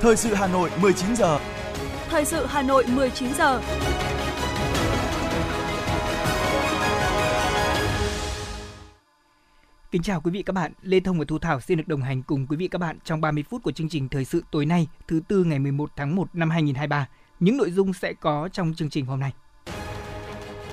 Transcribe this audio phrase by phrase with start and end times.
[0.00, 1.38] Thời sự Hà Nội 19 giờ.
[2.08, 3.60] Thời sự Hà Nội 19 giờ.
[9.90, 12.22] Kính chào quý vị các bạn, Lê Thông và Thu Thảo xin được đồng hành
[12.22, 14.86] cùng quý vị các bạn trong 30 phút của chương trình Thời sự tối nay,
[15.08, 17.08] thứ tư ngày 11 tháng 1 năm 2023.
[17.40, 19.32] Những nội dung sẽ có trong chương trình hôm nay.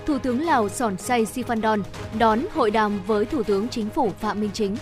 [0.06, 1.82] Thủ tướng Lào Sòn Say Sifandon
[2.20, 4.76] đón hội đàm với Thủ tướng Chính phủ Phạm Minh Chính.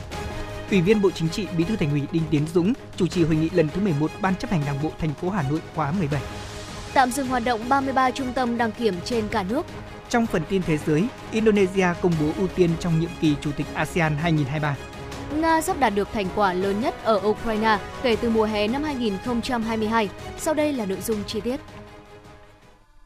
[0.72, 3.36] Ủy viên Bộ Chính trị, Bí thư Thành ủy Đinh Tiến Dũng chủ trì hội
[3.36, 6.22] nghị lần thứ 11 Ban chấp hành Đảng bộ thành phố Hà Nội khóa 17.
[6.94, 9.66] Tạm dừng hoạt động 33 trung tâm đăng kiểm trên cả nước.
[10.10, 13.66] Trong phần tin thế giới, Indonesia công bố ưu tiên trong nhiệm kỳ Chủ tịch
[13.74, 14.76] ASEAN 2023.
[15.42, 18.84] Nga sắp đạt được thành quả lớn nhất ở Ukraine kể từ mùa hè năm
[18.84, 20.10] 2022.
[20.38, 21.60] Sau đây là nội dung chi tiết.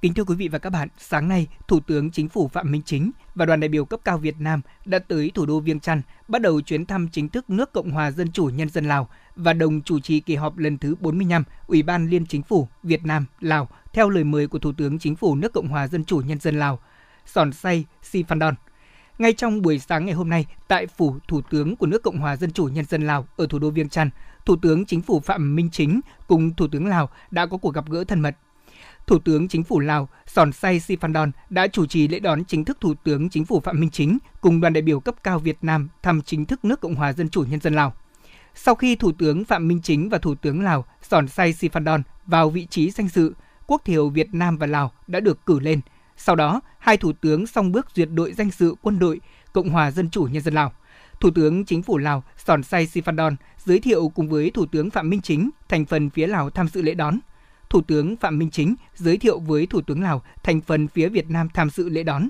[0.01, 2.81] Kính thưa quý vị và các bạn, sáng nay, Thủ tướng Chính phủ Phạm Minh
[2.85, 6.01] Chính và đoàn đại biểu cấp cao Việt Nam đã tới thủ đô Viêng Chăn,
[6.27, 9.53] bắt đầu chuyến thăm chính thức nước Cộng hòa Dân chủ Nhân dân Lào và
[9.53, 13.25] đồng chủ trì kỳ họp lần thứ 45 Ủy ban Liên Chính phủ Việt Nam
[13.39, 16.39] Lào theo lời mời của Thủ tướng Chính phủ nước Cộng hòa Dân chủ Nhân
[16.39, 16.79] dân Lào,
[17.25, 18.53] Sòn Say Sifandon.
[19.17, 22.35] Ngay trong buổi sáng ngày hôm nay, tại phủ Thủ tướng của nước Cộng hòa
[22.35, 24.09] Dân chủ Nhân dân Lào ở thủ đô Viêng Chăn,
[24.45, 27.89] Thủ tướng Chính phủ Phạm Minh Chính cùng Thủ tướng Lào đã có cuộc gặp
[27.89, 28.35] gỡ thân mật
[29.09, 32.77] Thủ tướng Chính phủ Lào Sòn Say Sifandon đã chủ trì lễ đón chính thức
[32.81, 35.89] Thủ tướng Chính phủ Phạm Minh Chính cùng đoàn đại biểu cấp cao Việt Nam
[36.03, 37.93] thăm chính thức nước Cộng hòa Dân chủ Nhân dân Lào.
[38.55, 42.49] Sau khi Thủ tướng Phạm Minh Chính và Thủ tướng Lào Sòn Say Sifandon vào
[42.49, 43.33] vị trí danh dự,
[43.67, 45.81] quốc thiều Việt Nam và Lào đã được cử lên.
[46.17, 49.19] Sau đó, hai thủ tướng song bước duyệt đội danh dự quân đội
[49.53, 50.73] Cộng hòa Dân chủ Nhân dân Lào.
[51.19, 55.09] Thủ tướng Chính phủ Lào Sòn Say Sifandon giới thiệu cùng với Thủ tướng Phạm
[55.09, 57.19] Minh Chính thành phần phía Lào tham dự lễ đón.
[57.69, 61.29] Thủ tướng Phạm Minh Chính giới thiệu với Thủ tướng Lào thành phần phía Việt
[61.29, 62.29] Nam tham dự lễ đón.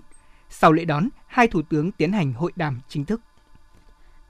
[0.49, 3.21] Sau lễ đón, hai thủ tướng tiến hành hội đàm chính thức.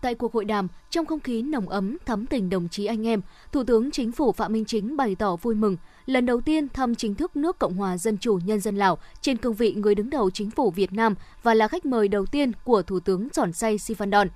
[0.01, 3.21] Tại cuộc hội đàm, trong không khí nồng ấm, thắm tình đồng chí anh em,
[3.51, 6.95] Thủ tướng Chính phủ Phạm Minh Chính bày tỏ vui mừng lần đầu tiên thăm
[6.95, 10.09] chính thức nước Cộng hòa Dân chủ Nhân dân Lào trên cương vị người đứng
[10.09, 13.53] đầu chính phủ Việt Nam và là khách mời đầu tiên của Thủ tướng Sòn
[13.53, 14.27] Say Sifandon.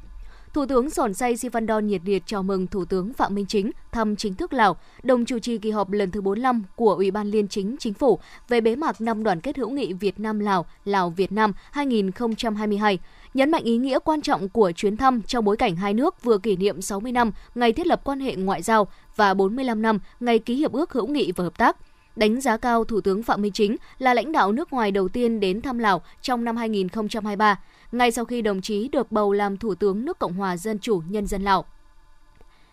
[0.54, 4.16] Thủ tướng Sòn Say Sivandon nhiệt liệt chào mừng Thủ tướng Phạm Minh Chính thăm
[4.16, 7.48] chính thức Lào, đồng chủ trì kỳ họp lần thứ 45 của Ủy ban Liên
[7.48, 8.20] chính Chính phủ
[8.50, 13.00] về bế mạc năm đoàn kết hữu nghị Việt Nam Lào, Lào Việt Nam 2022
[13.34, 16.38] nhấn mạnh ý nghĩa quan trọng của chuyến thăm trong bối cảnh hai nước vừa
[16.38, 20.40] kỷ niệm 60 năm ngày thiết lập quan hệ ngoại giao và 45 năm ngày
[20.40, 21.78] ký hiệp ước hữu nghị và hợp tác.
[22.16, 25.40] Đánh giá cao Thủ tướng Phạm Minh Chính là lãnh đạo nước ngoài đầu tiên
[25.40, 27.60] đến thăm Lào trong năm 2023
[27.94, 31.02] ngay sau khi đồng chí được bầu làm Thủ tướng nước Cộng hòa Dân chủ
[31.10, 31.66] Nhân dân Lào.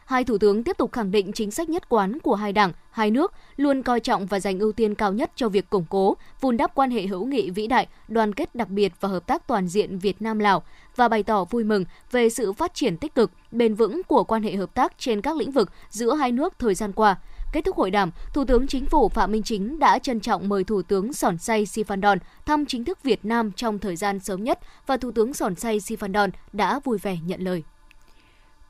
[0.07, 3.11] Hai thủ tướng tiếp tục khẳng định chính sách nhất quán của hai đảng, hai
[3.11, 6.57] nước luôn coi trọng và dành ưu tiên cao nhất cho việc củng cố, vun
[6.57, 9.69] đắp quan hệ hữu nghị vĩ đại, đoàn kết đặc biệt và hợp tác toàn
[9.69, 10.63] diện Việt Nam Lào
[10.97, 14.43] và bày tỏ vui mừng về sự phát triển tích cực, bền vững của quan
[14.43, 17.17] hệ hợp tác trên các lĩnh vực giữa hai nước thời gian qua.
[17.53, 20.65] Kết thúc hội đàm, Thủ tướng Chính phủ Phạm Minh Chính đã trân trọng mời
[20.65, 24.59] Thủ tướng Sòn Say Sifandon thăm chính thức Việt Nam trong thời gian sớm nhất
[24.87, 27.62] và Thủ tướng Sòn Say Sifandon đã vui vẻ nhận lời.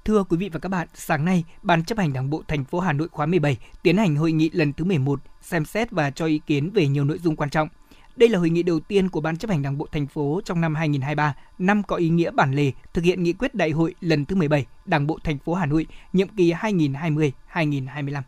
[0.05, 2.81] Thưa quý vị và các bạn, sáng nay, Ban chấp hành Đảng bộ thành phố
[2.81, 6.27] Hà Nội khóa 17 tiến hành hội nghị lần thứ 11, xem xét và cho
[6.27, 7.69] ý kiến về nhiều nội dung quan trọng.
[8.17, 10.61] Đây là hội nghị đầu tiên của Ban chấp hành Đảng bộ thành phố trong
[10.61, 14.25] năm 2023, năm có ý nghĩa bản lề thực hiện nghị quyết đại hội lần
[14.25, 18.23] thứ 17 Đảng bộ thành phố Hà Nội, nhiệm kỳ 2020-2025.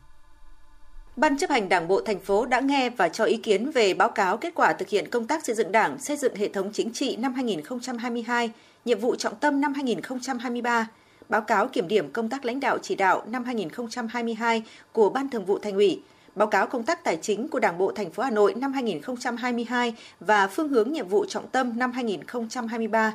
[1.16, 4.08] Ban chấp hành Đảng bộ thành phố đã nghe và cho ý kiến về báo
[4.08, 6.92] cáo kết quả thực hiện công tác xây dựng Đảng, xây dựng hệ thống chính
[6.92, 8.50] trị năm 2022,
[8.84, 10.88] nhiệm vụ trọng tâm năm 2023,
[11.28, 14.62] báo cáo kiểm điểm công tác lãnh đạo chỉ đạo năm 2022
[14.92, 16.02] của Ban Thường vụ Thành ủy,
[16.34, 19.94] báo cáo công tác tài chính của Đảng bộ thành phố Hà Nội năm 2022
[20.20, 23.14] và phương hướng nhiệm vụ trọng tâm năm 2023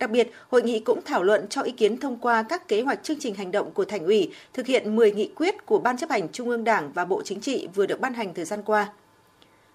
[0.00, 3.02] Đặc biệt, hội nghị cũng thảo luận cho ý kiến thông qua các kế hoạch
[3.02, 6.10] chương trình hành động của Thành ủy thực hiện 10 nghị quyết của Ban chấp
[6.10, 8.92] hành Trung ương Đảng và Bộ Chính trị vừa được ban hành thời gian qua.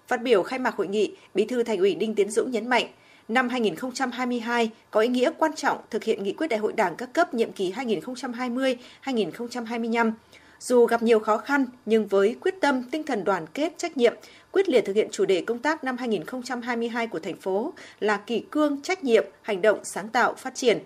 [0.08, 2.86] Phát biểu khai mạc hội nghị, Bí thư Thành ủy Đinh Tiến Dũng nhấn mạnh,
[3.28, 7.12] năm 2022 có ý nghĩa quan trọng thực hiện nghị quyết đại hội Đảng các
[7.12, 10.12] cấp nhiệm kỳ 2020-2025.
[10.60, 14.14] Dù gặp nhiều khó khăn, nhưng với quyết tâm, tinh thần đoàn kết, trách nhiệm,
[14.52, 18.40] quyết liệt thực hiện chủ đề công tác năm 2022 của thành phố là kỳ
[18.50, 20.78] cương, trách nhiệm, hành động, sáng tạo, phát triển.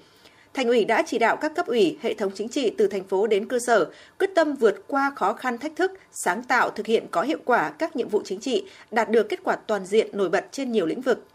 [0.54, 3.26] Thành ủy đã chỉ đạo các cấp ủy, hệ thống chính trị từ thành phố
[3.26, 7.06] đến cơ sở quyết tâm vượt qua khó khăn thách thức, sáng tạo thực hiện
[7.10, 10.28] có hiệu quả các nhiệm vụ chính trị, đạt được kết quả toàn diện nổi
[10.28, 11.26] bật trên nhiều lĩnh vực.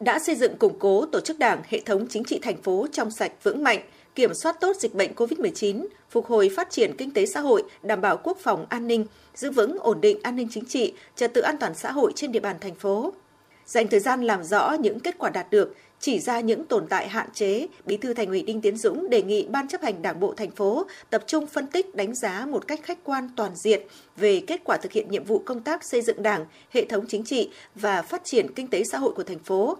[0.00, 3.10] Đã xây dựng củng cố tổ chức đảng, hệ thống chính trị thành phố trong
[3.10, 3.80] sạch vững mạnh,
[4.14, 8.00] kiểm soát tốt dịch bệnh COVID-19, phục hồi phát triển kinh tế xã hội, đảm
[8.00, 11.40] bảo quốc phòng an ninh, giữ vững ổn định an ninh chính trị, trật tự
[11.40, 13.12] an toàn xã hội trên địa bàn thành phố.
[13.66, 17.08] Dành thời gian làm rõ những kết quả đạt được, chỉ ra những tồn tại
[17.08, 20.20] hạn chế, Bí thư Thành ủy Đinh Tiến Dũng đề nghị Ban chấp hành Đảng
[20.20, 23.82] bộ thành phố tập trung phân tích đánh giá một cách khách quan toàn diện
[24.16, 27.24] về kết quả thực hiện nhiệm vụ công tác xây dựng Đảng, hệ thống chính
[27.24, 29.76] trị và phát triển kinh tế xã hội của thành phố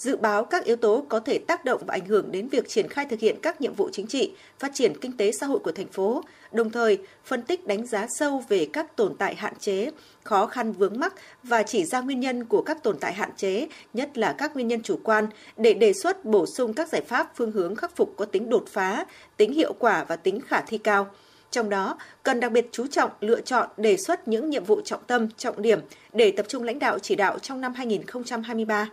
[0.00, 2.88] dự báo các yếu tố có thể tác động và ảnh hưởng đến việc triển
[2.88, 5.72] khai thực hiện các nhiệm vụ chính trị, phát triển kinh tế xã hội của
[5.72, 9.90] thành phố, đồng thời phân tích đánh giá sâu về các tồn tại hạn chế,
[10.24, 13.66] khó khăn vướng mắc và chỉ ra nguyên nhân của các tồn tại hạn chế,
[13.94, 15.26] nhất là các nguyên nhân chủ quan,
[15.56, 18.64] để đề xuất bổ sung các giải pháp phương hướng khắc phục có tính đột
[18.68, 19.04] phá,
[19.36, 21.06] tính hiệu quả và tính khả thi cao.
[21.50, 25.04] Trong đó, cần đặc biệt chú trọng lựa chọn đề xuất những nhiệm vụ trọng
[25.06, 25.80] tâm, trọng điểm
[26.12, 28.88] để tập trung lãnh đạo chỉ đạo trong năm 2023.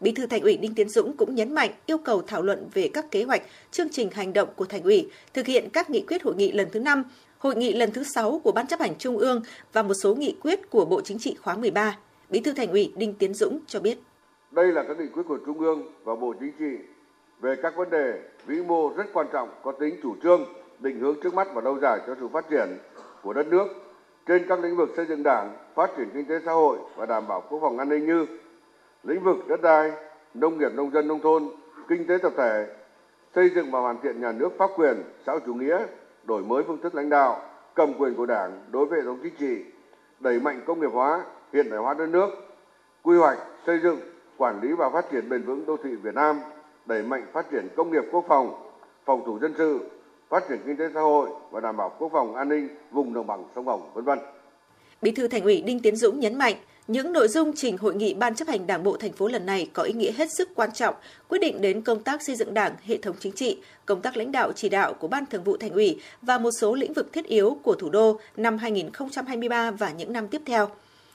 [0.00, 2.90] Bí thư Thành ủy Đinh Tiến Dũng cũng nhấn mạnh yêu cầu thảo luận về
[2.94, 6.22] các kế hoạch, chương trình hành động của Thành ủy, thực hiện các nghị quyết
[6.22, 7.04] hội nghị lần thứ 5,
[7.38, 9.42] hội nghị lần thứ 6 của Ban chấp hành Trung ương
[9.72, 11.98] và một số nghị quyết của Bộ Chính trị khóa 13.
[12.30, 13.98] Bí thư Thành ủy Đinh Tiến Dũng cho biết.
[14.50, 16.84] Đây là các nghị quyết của Trung ương và Bộ Chính trị
[17.40, 20.44] về các vấn đề vĩ mô rất quan trọng có tính chủ trương,
[20.78, 22.78] định hướng trước mắt và lâu dài cho sự phát triển
[23.22, 23.66] của đất nước
[24.26, 27.28] trên các lĩnh vực xây dựng đảng, phát triển kinh tế xã hội và đảm
[27.28, 28.26] bảo quốc phòng an ninh như
[29.04, 29.92] lĩnh vực đất đai,
[30.34, 31.48] nông nghiệp nông dân nông thôn,
[31.88, 32.66] kinh tế tập thể,
[33.34, 35.78] xây dựng và hoàn thiện nhà nước pháp quyền, xã hội chủ nghĩa,
[36.24, 37.42] đổi mới phương thức lãnh đạo,
[37.74, 39.64] cầm quyền của Đảng đối với hệ thống chính trị,
[40.20, 42.28] đẩy mạnh công nghiệp hóa, hiện đại hóa đất nước,
[43.02, 44.00] quy hoạch, xây dựng,
[44.36, 46.40] quản lý và phát triển bền vững đô thị Việt Nam,
[46.86, 48.72] đẩy mạnh phát triển công nghiệp quốc phòng,
[49.04, 49.80] phòng thủ dân sự,
[50.28, 53.26] phát triển kinh tế xã hội và đảm bảo quốc phòng an ninh vùng đồng
[53.26, 54.18] bằng sông Hồng, vân vân.
[55.02, 56.54] Bí thư Thành ủy Đinh Tiến Dũng nhấn mạnh,
[56.90, 59.70] những nội dung trình hội nghị Ban chấp hành Đảng bộ thành phố lần này
[59.72, 60.94] có ý nghĩa hết sức quan trọng,
[61.28, 64.32] quyết định đến công tác xây dựng Đảng, hệ thống chính trị, công tác lãnh
[64.32, 67.26] đạo chỉ đạo của Ban Thường vụ Thành ủy và một số lĩnh vực thiết
[67.26, 70.68] yếu của thủ đô năm 2023 và những năm tiếp theo.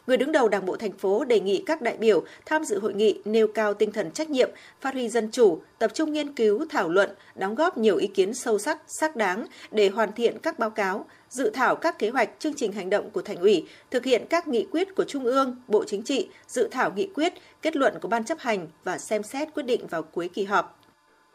[0.07, 2.93] Người đứng đầu Đảng bộ thành phố đề nghị các đại biểu tham dự hội
[2.93, 4.49] nghị nêu cao tinh thần trách nhiệm,
[4.81, 8.33] phát huy dân chủ, tập trung nghiên cứu, thảo luận, đóng góp nhiều ý kiến
[8.33, 12.29] sâu sắc, xác đáng để hoàn thiện các báo cáo, dự thảo các kế hoạch,
[12.39, 15.55] chương trình hành động của thành ủy, thực hiện các nghị quyết của Trung ương,
[15.67, 19.23] Bộ Chính trị, dự thảo nghị quyết, kết luận của Ban chấp hành và xem
[19.23, 20.79] xét quyết định vào cuối kỳ họp.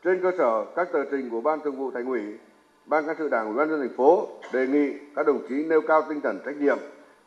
[0.04, 2.20] Trên cơ sở các tờ trình của Ban Thường vụ Thành ủy,
[2.86, 5.80] Ban Cán sự Đảng Ủy ban dân thành phố đề nghị các đồng chí nêu
[5.88, 6.78] cao tinh thần trách nhiệm,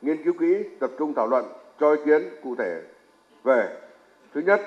[0.01, 1.45] nghiên cứu kỹ, tập trung thảo luận,
[1.79, 2.81] cho ý kiến cụ thể
[3.43, 3.77] về
[4.33, 4.61] thứ nhất,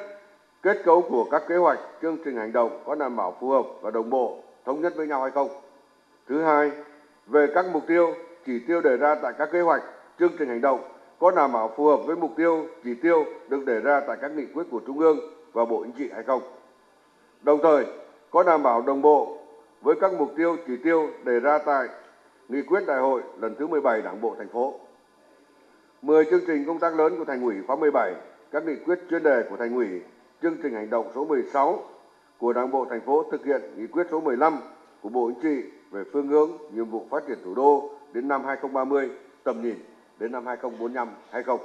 [0.63, 3.67] kết cấu của các kế hoạch, chương trình hành động có đảm bảo phù hợp
[3.81, 5.49] và đồng bộ, thống nhất với nhau hay không.
[6.29, 6.71] Thứ hai,
[7.27, 8.15] về các mục tiêu,
[8.47, 9.83] chỉ tiêu đề ra tại các kế hoạch,
[10.19, 10.81] chương trình hành động
[11.19, 14.31] có đảm bảo phù hợp với mục tiêu, chỉ tiêu được đề ra tại các
[14.37, 15.19] nghị quyết của Trung ương
[15.53, 16.43] và Bộ Chính trị hay không.
[17.43, 17.87] Đồng thời,
[18.31, 19.39] có đảm bảo đồng bộ
[19.83, 21.89] với các mục tiêu, chỉ tiêu đề ra tại
[22.49, 24.75] nghị quyết đại hội lần thứ 17 Đảng bộ thành phố.
[26.03, 28.15] 10 chương trình công tác lớn của Thành ủy khóa 17,
[28.51, 29.87] các nghị quyết chuyên đề của Thành ủy,
[30.43, 31.83] chương trình hành động số 16
[32.39, 34.59] của Đảng bộ thành phố thực hiện nghị quyết số 15
[35.03, 38.45] của Bộ Chính trị về phương hướng nhiệm vụ phát triển thủ đô đến năm
[38.45, 39.09] 2030,
[39.45, 39.75] tầm nhìn
[40.19, 41.61] đến năm 2045 hay không.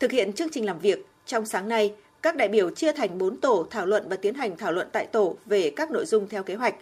[0.00, 3.36] Thực hiện chương trình làm việc, trong sáng nay, các đại biểu chia thành 4
[3.36, 6.42] tổ thảo luận và tiến hành thảo luận tại tổ về các nội dung theo
[6.42, 6.74] kế hoạch.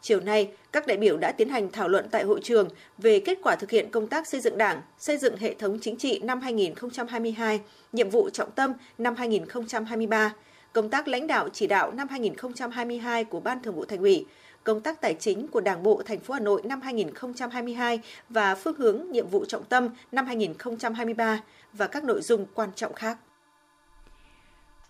[0.00, 3.38] Chiều nay, các đại biểu đã tiến hành thảo luận tại hội trường về kết
[3.42, 6.40] quả thực hiện công tác xây dựng Đảng, xây dựng hệ thống chính trị năm
[6.40, 7.60] 2022,
[7.92, 10.34] nhiệm vụ trọng tâm năm 2023,
[10.72, 14.26] công tác lãnh đạo chỉ đạo năm 2022 của Ban Thường vụ Thành ủy,
[14.64, 18.76] công tác tài chính của Đảng bộ thành phố Hà Nội năm 2022 và phương
[18.78, 21.40] hướng nhiệm vụ trọng tâm năm 2023
[21.72, 23.18] và các nội dung quan trọng khác.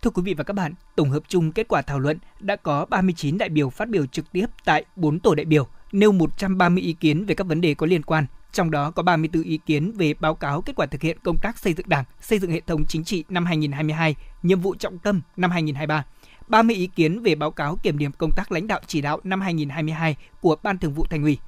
[0.03, 2.87] Thưa quý vị và các bạn, tổng hợp chung kết quả thảo luận đã có
[2.91, 6.93] 39 đại biểu phát biểu trực tiếp tại 4 tổ đại biểu, nêu 130 ý
[6.93, 10.15] kiến về các vấn đề có liên quan, trong đó có 34 ý kiến về
[10.15, 12.85] báo cáo kết quả thực hiện công tác xây dựng Đảng, xây dựng hệ thống
[12.89, 16.05] chính trị năm 2022, nhiệm vụ trọng tâm năm 2023
[16.49, 19.41] 30 ý kiến về báo cáo kiểm điểm công tác lãnh đạo chỉ đạo năm
[19.41, 21.39] 2022 của Ban Thường vụ Thành ủy.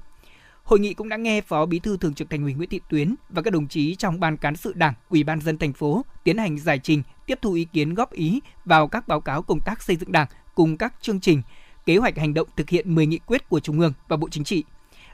[0.63, 3.15] Hội nghị cũng đã nghe Phó Bí thư Thường trực Thành ủy Nguyễn Thị Tuyến
[3.29, 6.37] và các đồng chí trong Ban cán sự Đảng, Ủy ban dân thành phố tiến
[6.37, 9.83] hành giải trình, tiếp thu ý kiến góp ý vào các báo cáo công tác
[9.83, 11.41] xây dựng Đảng cùng các chương trình,
[11.85, 14.43] kế hoạch hành động thực hiện 10 nghị quyết của Trung ương và Bộ Chính
[14.43, 14.63] trị.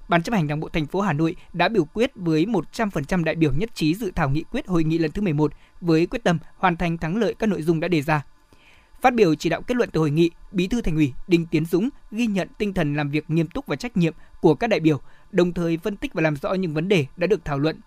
[0.07, 3.35] Ban chấp hành Đảng bộ thành phố Hà Nội đã biểu quyết với 100% đại
[3.35, 6.37] biểu nhất trí dự thảo nghị quyết hội nghị lần thứ 11 với quyết tâm
[6.57, 8.23] hoàn thành thắng lợi các nội dung đã đề ra.
[9.01, 11.65] Phát biểu chỉ đạo kết luận từ hội nghị, Bí thư Thành ủy Đinh Tiến
[11.65, 14.79] Dũng ghi nhận tinh thần làm việc nghiêm túc và trách nhiệm của các đại
[14.79, 14.99] biểu,
[15.31, 17.79] đồng thời phân tích và làm rõ những vấn đề đã được thảo luận.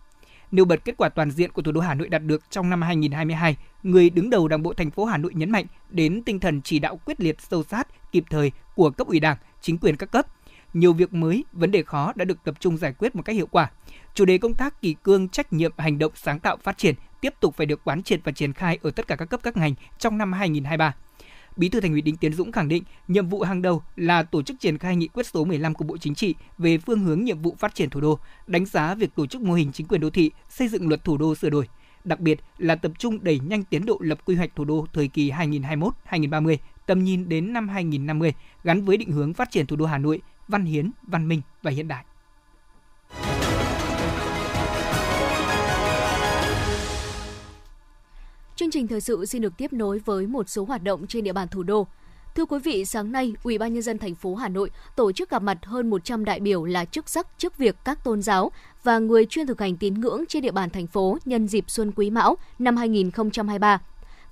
[0.50, 2.82] Nêu bật kết quả toàn diện của thủ đô Hà Nội đạt được trong năm
[2.82, 6.62] 2022, người đứng đầu Đảng bộ thành phố Hà Nội nhấn mạnh đến tinh thần
[6.62, 10.10] chỉ đạo quyết liệt sâu sát, kịp thời của cấp ủy Đảng, chính quyền các
[10.10, 10.26] cấp.
[10.74, 13.46] Nhiều việc mới, vấn đề khó đã được tập trung giải quyết một cách hiệu
[13.46, 13.70] quả.
[14.14, 17.34] Chủ đề công tác kỳ cương trách nhiệm hành động sáng tạo phát triển tiếp
[17.40, 19.74] tục phải được quán triệt và triển khai ở tất cả các cấp các ngành
[19.98, 20.94] trong năm 2023.
[21.56, 24.42] Bí thư Thành ủy Đinh Tiến Dũng khẳng định, nhiệm vụ hàng đầu là tổ
[24.42, 27.42] chức triển khai nghị quyết số 15 của Bộ Chính trị về phương hướng nhiệm
[27.42, 30.10] vụ phát triển thủ đô, đánh giá việc tổ chức mô hình chính quyền đô
[30.10, 31.68] thị, xây dựng luật thủ đô sửa đổi.
[32.04, 35.08] Đặc biệt là tập trung đẩy nhanh tiến độ lập quy hoạch thủ đô thời
[35.08, 38.32] kỳ 2021-2030, tầm nhìn đến năm 2050
[38.64, 40.20] gắn với định hướng phát triển thủ đô Hà Nội
[40.50, 42.04] văn hiến, văn minh và hiện đại.
[48.56, 51.32] Chương trình thời sự xin được tiếp nối với một số hoạt động trên địa
[51.32, 51.86] bàn thủ đô.
[52.34, 55.30] Thưa quý vị, sáng nay, Ủy ban nhân dân thành phố Hà Nội tổ chức
[55.30, 58.52] gặp mặt hơn 100 đại biểu là chức sắc, chức việc các tôn giáo
[58.82, 61.92] và người chuyên thực hành tín ngưỡng trên địa bàn thành phố nhân dịp Xuân
[61.96, 63.80] Quý Mão năm 2023.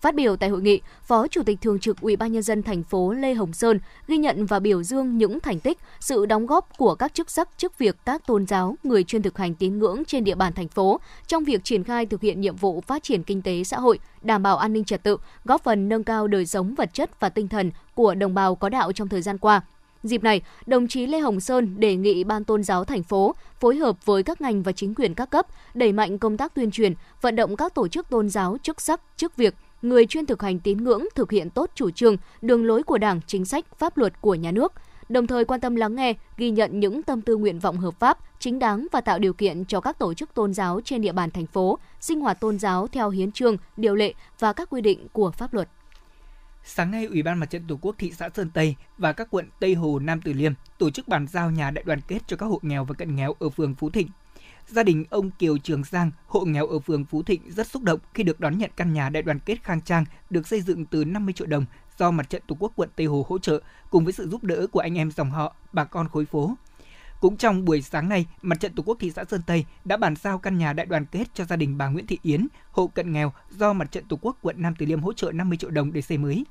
[0.01, 2.83] Phát biểu tại hội nghị, Phó Chủ tịch Thường trực Ủy ban nhân dân thành
[2.83, 6.77] phố Lê Hồng Sơn ghi nhận và biểu dương những thành tích, sự đóng góp
[6.77, 10.03] của các chức sắc, chức việc các tôn giáo, người chuyên thực hành tín ngưỡng
[10.05, 13.23] trên địa bàn thành phố trong việc triển khai thực hiện nhiệm vụ phát triển
[13.23, 16.47] kinh tế xã hội, đảm bảo an ninh trật tự, góp phần nâng cao đời
[16.47, 19.61] sống vật chất và tinh thần của đồng bào có đạo trong thời gian qua.
[20.03, 23.77] Dịp này, đồng chí Lê Hồng Sơn đề nghị Ban Tôn giáo thành phố phối
[23.77, 26.95] hợp với các ngành và chính quyền các cấp đẩy mạnh công tác tuyên truyền,
[27.21, 30.61] vận động các tổ chức tôn giáo chức sắc, chức việc người chuyên thực hành
[30.61, 34.21] tín ngưỡng thực hiện tốt chủ trương, đường lối của Đảng, chính sách, pháp luật
[34.21, 34.73] của nhà nước,
[35.09, 38.19] đồng thời quan tâm lắng nghe, ghi nhận những tâm tư nguyện vọng hợp pháp,
[38.39, 41.31] chính đáng và tạo điều kiện cho các tổ chức tôn giáo trên địa bàn
[41.31, 45.07] thành phố sinh hoạt tôn giáo theo hiến trương, điều lệ và các quy định
[45.13, 45.69] của pháp luật.
[46.65, 49.49] Sáng nay, Ủy ban Mặt trận Tổ quốc thị xã Sơn Tây và các quận
[49.61, 52.47] Tây Hồ, Nam Từ Liêm tổ chức bàn giao nhà đại đoàn kết cho các
[52.47, 54.09] hộ nghèo và cận nghèo ở phường Phú Thịnh,
[54.71, 58.01] Gia đình ông Kiều Trường Giang, hộ nghèo ở phường Phú Thịnh rất xúc động
[58.15, 61.05] khi được đón nhận căn nhà đại đoàn kết khang trang được xây dựng từ
[61.05, 61.65] 50 triệu đồng
[61.99, 63.61] do Mặt trận Tổ quốc quận Tây Hồ hỗ trợ
[63.91, 66.55] cùng với sự giúp đỡ của anh em dòng họ, bà con khối phố.
[67.21, 70.15] Cũng trong buổi sáng nay, Mặt trận Tổ quốc thị xã Sơn Tây đã bàn
[70.17, 73.13] giao căn nhà đại đoàn kết cho gia đình bà Nguyễn Thị Yến, hộ cận
[73.13, 75.93] nghèo do Mặt trận Tổ quốc quận Nam Từ Liêm hỗ trợ 50 triệu đồng
[75.93, 76.45] để xây mới.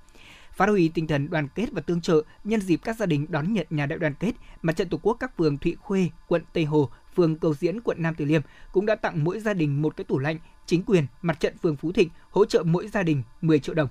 [0.52, 3.54] Phát huy tinh thần đoàn kết và tương trợ nhân dịp các gia đình đón
[3.54, 4.32] nhận nhà đại đoàn kết,
[4.62, 8.02] Mặt trận Tổ quốc các phường Thụy Khuê, quận Tây Hồ phường Cầu Diễn, quận
[8.02, 11.06] Nam Từ Liêm cũng đã tặng mỗi gia đình một cái tủ lạnh, chính quyền,
[11.22, 13.90] mặt trận phường Phú Thịnh hỗ trợ mỗi gia đình 10 triệu đồng.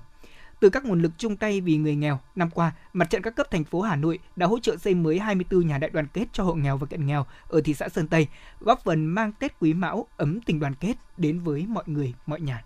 [0.59, 3.47] Từ các nguồn lực chung tay vì người nghèo, năm qua, mặt trận các cấp
[3.51, 6.43] thành phố Hà Nội đã hỗ trợ xây mới 24 nhà đại đoàn kết cho
[6.43, 8.27] hộ nghèo và cận nghèo ở thị xã Sơn Tây,
[8.59, 12.41] góp phần mang Tết Quý Mão ấm tình đoàn kết đến với mọi người, mọi
[12.41, 12.63] nhà.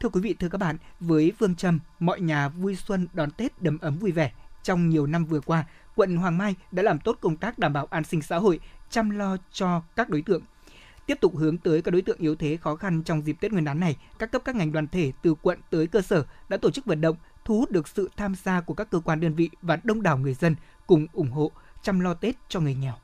[0.00, 3.62] Thưa quý vị, thưa các bạn, với phương châm mọi nhà vui xuân đón Tết
[3.62, 4.32] đầm ấm vui vẻ,
[4.62, 5.64] trong nhiều năm vừa qua,
[5.96, 9.10] quận Hoàng Mai đã làm tốt công tác đảm bảo an sinh xã hội, chăm
[9.10, 10.42] lo cho các đối tượng.
[11.06, 13.64] Tiếp tục hướng tới các đối tượng yếu thế khó khăn trong dịp Tết Nguyên
[13.64, 16.70] đán này, các cấp các ngành đoàn thể từ quận tới cơ sở đã tổ
[16.70, 19.50] chức vận động, thu hút được sự tham gia của các cơ quan đơn vị
[19.62, 20.56] và đông đảo người dân
[20.86, 21.50] cùng ủng hộ
[21.82, 22.94] chăm lo Tết cho người nghèo.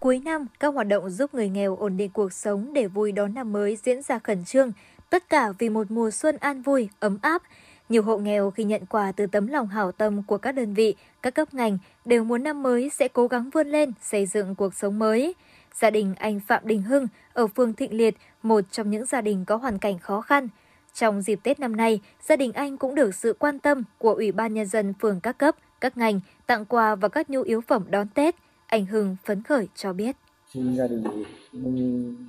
[0.00, 3.34] Cuối năm, các hoạt động giúp người nghèo ổn định cuộc sống để vui đón
[3.34, 4.72] năm mới diễn ra khẩn trương,
[5.10, 7.42] tất cả vì một mùa xuân an vui, ấm áp,
[7.88, 10.94] nhiều hộ nghèo khi nhận quà từ tấm lòng hảo tâm của các đơn vị,
[11.22, 14.74] các cấp ngành đều muốn năm mới sẽ cố gắng vươn lên, xây dựng cuộc
[14.74, 15.34] sống mới.
[15.74, 19.44] Gia đình anh Phạm Đình Hưng ở phường Thịnh Liệt, một trong những gia đình
[19.44, 20.48] có hoàn cảnh khó khăn.
[20.94, 24.32] Trong dịp Tết năm nay, gia đình anh cũng được sự quan tâm của Ủy
[24.32, 27.84] ban Nhân dân phường các cấp, các ngành, tặng quà và các nhu yếu phẩm
[27.90, 28.34] đón Tết.
[28.66, 30.16] Anh Hưng phấn khởi cho biết.
[30.54, 31.04] gia đình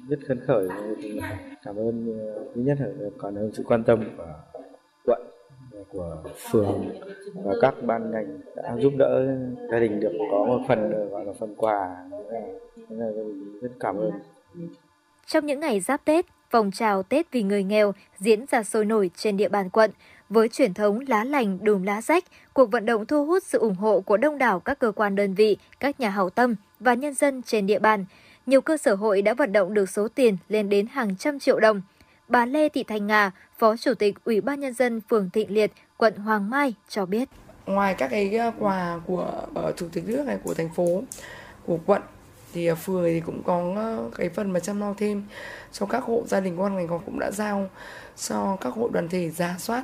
[0.10, 0.68] rất phấn khởi
[1.64, 4.55] cảm ơn ờ, thứ nhất là cảm ơn sự quan tâm của
[5.90, 6.18] của
[6.52, 6.90] phường
[7.34, 9.38] và các ban ngành đã giúp đỡ
[9.72, 11.96] gia đình được có một phần gọi là phần quà
[12.90, 13.24] nên là
[13.62, 14.12] rất cảm ơn
[15.28, 19.12] trong những ngày giáp Tết, vòng trào Tết vì người nghèo diễn ra sôi nổi
[19.16, 19.92] trên địa bàn quận.
[20.30, 22.24] Với truyền thống lá lành đùm lá rách,
[22.54, 25.34] cuộc vận động thu hút sự ủng hộ của đông đảo các cơ quan đơn
[25.34, 28.06] vị, các nhà hảo tâm và nhân dân trên địa bàn.
[28.46, 31.60] Nhiều cơ sở hội đã vận động được số tiền lên đến hàng trăm triệu
[31.60, 31.82] đồng–
[32.28, 35.72] Bà Lê Thị Thanh Nga, Phó Chủ tịch Ủy ban Nhân dân phường Thịnh Liệt,
[35.98, 37.30] quận Hoàng Mai cho biết.
[37.66, 41.04] Ngoài các cái ờ, quà của ờ, Chủ tịch nước này của thành phố,
[41.66, 42.02] của quận,
[42.54, 43.76] thì ờ, phường thì cũng có
[44.18, 45.24] cái phần mà chăm lo thêm
[45.72, 47.70] cho các hộ gia đình có hoàn cảnh cũng đã giao
[48.18, 49.84] cho các hội đoàn thể giả soát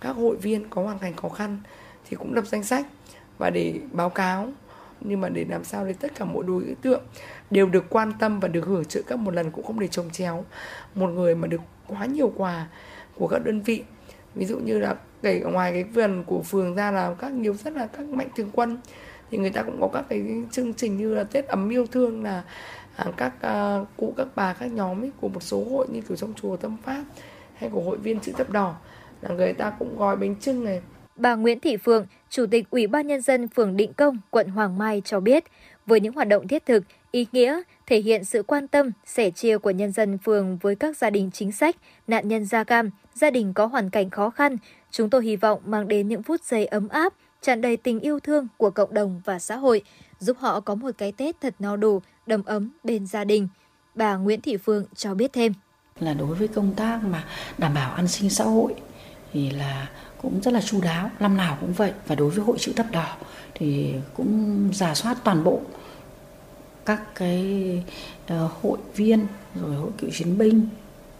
[0.00, 1.58] các hội viên có hoàn cảnh khó khăn
[2.10, 2.86] thì cũng lập danh sách
[3.38, 4.48] và để báo cáo
[5.00, 7.02] nhưng mà để làm sao để tất cả mỗi đối tượng
[7.50, 10.10] đều được quan tâm và được hưởng trợ cấp một lần cũng không để trồng
[10.10, 10.44] chéo
[10.94, 12.66] một người mà được quá nhiều quà
[13.14, 13.82] của các đơn vị.
[14.34, 17.76] Ví dụ như là kể ngoài cái vườn của phường ra là các nhiều rất
[17.76, 18.78] là các mạnh thường quân
[19.30, 22.24] thì người ta cũng có các cái chương trình như là tết ấm yêu thương
[22.24, 22.42] là
[22.96, 26.16] à, các uh, cụ các bà các nhóm ấy của một số hội như kiểu
[26.16, 27.04] trong chùa tâm pháp
[27.54, 28.74] hay của hội viên chữ thập đỏ
[29.22, 30.82] là người ta cũng gói bánh trưng này.
[31.16, 34.78] Bà Nguyễn Thị Phượng, Chủ tịch Ủy ban Nhân dân phường Định Công, quận Hoàng
[34.78, 35.44] Mai cho biết,
[35.86, 39.58] với những hoạt động thiết thực, ý nghĩa, thể hiện sự quan tâm, sẻ chia
[39.58, 41.76] của nhân dân phường với các gia đình chính sách,
[42.06, 44.56] nạn nhân da cam, gia đình có hoàn cảnh khó khăn.
[44.90, 48.20] Chúng tôi hy vọng mang đến những phút giây ấm áp, tràn đầy tình yêu
[48.20, 49.82] thương của cộng đồng và xã hội,
[50.18, 53.48] giúp họ có một cái Tết thật no đủ, đầm ấm bên gia đình.
[53.94, 55.52] Bà Nguyễn Thị Phương cho biết thêm.
[56.00, 57.24] Là đối với công tác mà
[57.58, 58.74] đảm bảo an sinh xã hội
[59.32, 59.88] thì là
[60.22, 61.92] cũng rất là chu đáo, năm nào cũng vậy.
[62.06, 63.16] Và đối với hội chữ thập đỏ
[63.54, 65.60] thì cũng giả soát toàn bộ
[66.90, 67.82] các cái
[68.26, 69.26] ờ, hội viên
[69.60, 70.66] rồi hội cựu chiến binh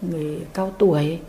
[0.01, 1.19] người cao tuổi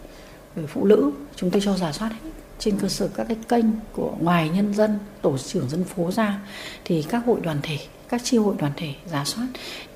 [0.57, 3.65] người phụ nữ chúng tôi cho giả soát hết trên cơ sở các cái kênh
[3.93, 6.41] của ngoài nhân dân tổ trưởng dân phố ra
[6.85, 9.47] thì các hội đoàn thể các chi hội đoàn thể giả soát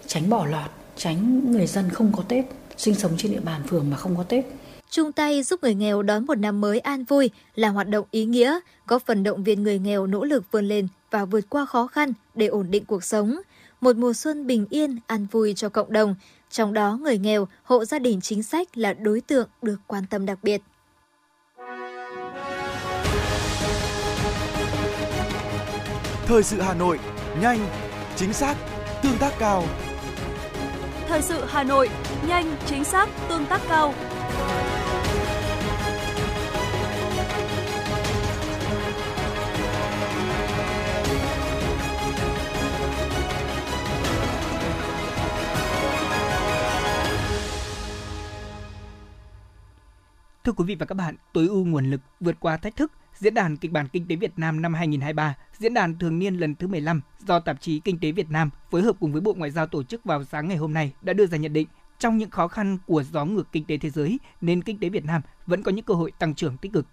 [0.07, 2.45] tránh bỏ lọt tránh người dân không có tết
[2.77, 4.45] sinh sống trên địa bàn phường mà không có tết
[4.91, 8.25] chung tay giúp người nghèo đón một năm mới an vui là hoạt động ý
[8.25, 11.87] nghĩa, góp phần động viên người nghèo nỗ lực vươn lên và vượt qua khó
[11.87, 13.37] khăn để ổn định cuộc sống.
[13.81, 16.15] Một mùa xuân bình yên, an vui cho cộng đồng,
[16.51, 20.27] trong đó người nghèo, hộ gia đình chính sách là đối tượng được quan tâm
[20.27, 20.63] đặc biệt.
[26.27, 26.99] Thời sự Hà Nội,
[27.41, 27.69] nhanh,
[28.17, 28.57] chính xác,
[29.03, 29.65] tương tác cao.
[31.09, 31.91] Thời sự Hà Nội,
[32.29, 33.95] nhanh, chính xác, tương tác cao.
[50.47, 53.35] Thưa quý vị và các bạn, tối ưu nguồn lực vượt qua thách thức, Diễn
[53.35, 56.67] đàn Kịch bản Kinh tế Việt Nam năm 2023, diễn đàn thường niên lần thứ
[56.67, 59.67] 15 do tạp chí Kinh tế Việt Nam phối hợp cùng với Bộ Ngoại giao
[59.67, 62.49] tổ chức vào sáng ngày hôm nay đã đưa ra nhận định trong những khó
[62.49, 65.73] khăn của gió ngược kinh tế thế giới, nên kinh tế Việt Nam vẫn có
[65.73, 66.87] những cơ hội tăng trưởng tích cực.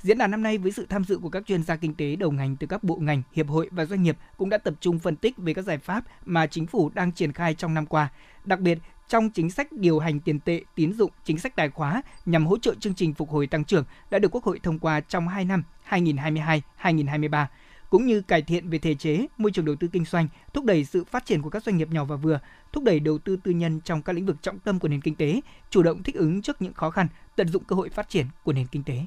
[0.00, 2.30] Diễn đàn năm nay với sự tham dự của các chuyên gia kinh tế đầu
[2.30, 5.16] ngành từ các bộ ngành, hiệp hội và doanh nghiệp cũng đã tập trung phân
[5.16, 8.08] tích về các giải pháp mà chính phủ đang triển khai trong năm qua,
[8.44, 8.78] đặc biệt
[9.12, 12.58] trong chính sách điều hành tiền tệ, tín dụng, chính sách tài khóa nhằm hỗ
[12.58, 15.44] trợ chương trình phục hồi tăng trưởng đã được Quốc hội thông qua trong 2
[15.44, 17.46] năm 2022-2023
[17.90, 20.84] cũng như cải thiện về thể chế, môi trường đầu tư kinh doanh, thúc đẩy
[20.84, 22.40] sự phát triển của các doanh nghiệp nhỏ và vừa,
[22.72, 25.14] thúc đẩy đầu tư tư nhân trong các lĩnh vực trọng tâm của nền kinh
[25.14, 28.26] tế, chủ động thích ứng trước những khó khăn, tận dụng cơ hội phát triển
[28.44, 28.98] của nền kinh tế.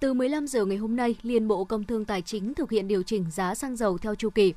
[0.00, 3.02] Từ 15 giờ ngày hôm nay, Liên Bộ Công Thương Tài chính thực hiện điều
[3.02, 4.54] chỉnh giá xăng dầu theo chu kỳ.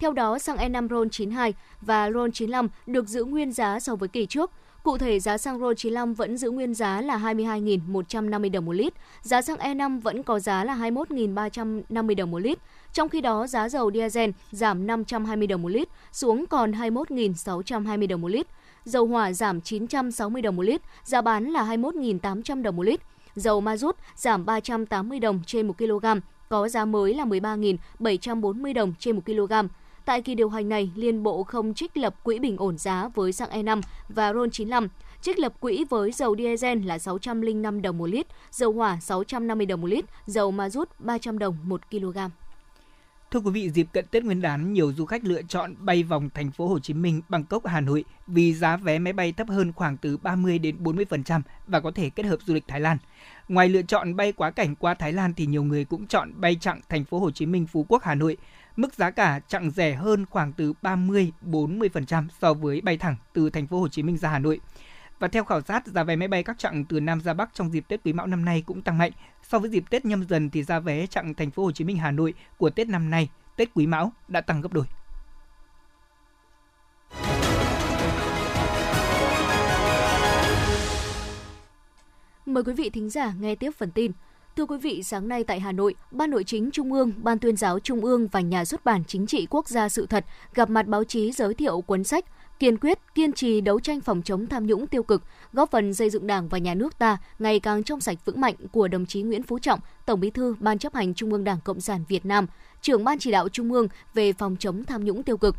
[0.00, 4.50] Theo đó, xăng E5 RON92 và RON95 được giữ nguyên giá so với kỳ trước.
[4.82, 9.42] Cụ thể, giá xăng RON95 vẫn giữ nguyên giá là 22.150 đồng một lít, giá
[9.42, 12.58] xăng E5 vẫn có giá là 21.350 đồng một lít.
[12.92, 18.20] Trong khi đó, giá dầu diesel giảm 520 đồng một lít xuống còn 21.620 đồng
[18.20, 18.46] một lít.
[18.84, 23.00] Dầu hỏa giảm 960 đồng một lít, giá bán là 21.800 đồng một lít.
[23.34, 26.06] Dầu ma rút giảm 380 đồng trên 1 kg,
[26.48, 29.52] có giá mới là 13.740 đồng trên 1 kg.
[30.04, 33.32] Tại kỳ điều hành này, Liên Bộ không trích lập quỹ bình ổn giá với
[33.32, 34.88] xăng E5 và RON95,
[35.20, 39.80] trích lập quỹ với dầu diesel là 605 đồng một lít, dầu hỏa 650 đồng
[39.80, 42.18] một lít, dầu ma rút 300 đồng một kg.
[43.30, 46.30] Thưa quý vị, dịp cận Tết Nguyên đán, nhiều du khách lựa chọn bay vòng
[46.34, 49.72] thành phố Hồ Chí Minh, Bangkok, Hà Nội vì giá vé máy bay thấp hơn
[49.72, 52.98] khoảng từ 30 đến 40% và có thể kết hợp du lịch Thái Lan.
[53.48, 56.56] Ngoài lựa chọn bay quá cảnh qua Thái Lan thì nhiều người cũng chọn bay
[56.60, 58.36] chặng thành phố Hồ Chí Minh, Phú Quốc, Hà Nội.
[58.76, 63.66] Mức giá cả chặng rẻ hơn khoảng từ 30-40% so với bay thẳng từ thành
[63.66, 64.60] phố Hồ Chí Minh ra Hà Nội.
[65.18, 67.70] Và theo khảo sát, giá vé máy bay các chặng từ Nam ra Bắc trong
[67.70, 69.12] dịp Tết Quý Mão năm nay cũng tăng mạnh.
[69.42, 71.98] So với dịp Tết Nhâm Dần thì giá vé chặng thành phố Hồ Chí Minh
[71.98, 74.84] Hà Nội của Tết năm nay, Tết Quý Mão đã tăng gấp đôi.
[82.46, 84.12] Mời quý vị thính giả nghe tiếp phần tin.
[84.56, 87.56] Thưa quý vị, sáng nay tại Hà Nội, Ban Nội chính Trung ương, Ban tuyên
[87.56, 90.86] giáo Trung ương và Nhà xuất bản Chính trị Quốc gia sự thật gặp mặt
[90.86, 92.24] báo chí giới thiệu cuốn sách
[92.58, 96.10] kiên quyết, kiên trì đấu tranh phòng chống tham nhũng tiêu cực, góp phần xây
[96.10, 99.22] dựng Đảng và nhà nước ta ngày càng trong sạch vững mạnh của đồng chí
[99.22, 102.26] Nguyễn Phú Trọng, Tổng Bí thư Ban chấp hành Trung ương Đảng Cộng sản Việt
[102.26, 102.46] Nam,
[102.82, 105.56] trưởng Ban chỉ đạo Trung ương về phòng chống tham nhũng tiêu cực.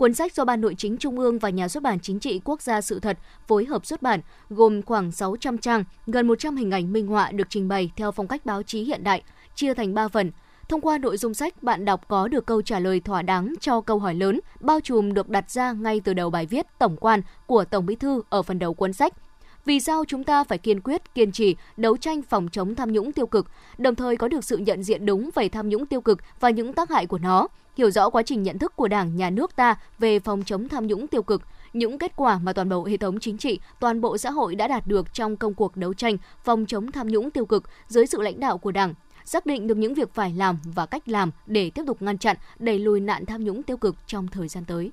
[0.00, 2.62] Cuốn sách do Ban Nội chính Trung ương và Nhà xuất bản Chính trị Quốc
[2.62, 6.92] gia sự thật phối hợp xuất bản, gồm khoảng 600 trang, gần 100 hình ảnh
[6.92, 9.22] minh họa được trình bày theo phong cách báo chí hiện đại,
[9.54, 10.30] chia thành 3 phần.
[10.68, 13.80] Thông qua nội dung sách, bạn đọc có được câu trả lời thỏa đáng cho
[13.80, 17.22] câu hỏi lớn, bao trùm được đặt ra ngay từ đầu bài viết tổng quan
[17.46, 19.12] của Tổng Bí thư ở phần đầu cuốn sách–
[19.64, 23.12] vì sao chúng ta phải kiên quyết, kiên trì đấu tranh phòng chống tham nhũng
[23.12, 23.46] tiêu cực,
[23.78, 26.72] đồng thời có được sự nhận diện đúng về tham nhũng tiêu cực và những
[26.72, 29.74] tác hại của nó, hiểu rõ quá trình nhận thức của Đảng, Nhà nước ta
[29.98, 31.42] về phòng chống tham nhũng tiêu cực,
[31.72, 34.68] những kết quả mà toàn bộ hệ thống chính trị, toàn bộ xã hội đã
[34.68, 38.22] đạt được trong công cuộc đấu tranh phòng chống tham nhũng tiêu cực dưới sự
[38.22, 38.94] lãnh đạo của Đảng,
[39.24, 42.36] xác định được những việc phải làm và cách làm để tiếp tục ngăn chặn,
[42.58, 44.90] đẩy lùi nạn tham nhũng tiêu cực trong thời gian tới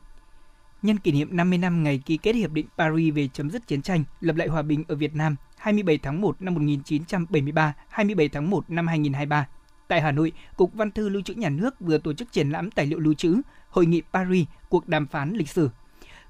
[0.81, 3.81] nhân kỷ niệm 50 năm ngày ký kết Hiệp định Paris về chấm dứt chiến
[3.81, 8.49] tranh, lập lại hòa bình ở Việt Nam 27 tháng 1 năm 1973, 27 tháng
[8.49, 9.47] 1 năm 2023.
[9.87, 12.71] Tại Hà Nội, Cục Văn thư Lưu trữ Nhà nước vừa tổ chức triển lãm
[12.71, 15.69] tài liệu lưu trữ Hội nghị Paris, cuộc đàm phán lịch sử.